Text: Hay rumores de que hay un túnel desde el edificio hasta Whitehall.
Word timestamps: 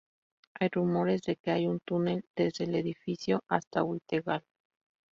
Hay 0.55 0.69
rumores 0.69 1.21
de 1.21 1.35
que 1.35 1.51
hay 1.51 1.67
un 1.67 1.79
túnel 1.79 2.25
desde 2.35 2.63
el 2.63 2.73
edificio 2.73 3.43
hasta 3.47 3.83
Whitehall. 3.83 4.43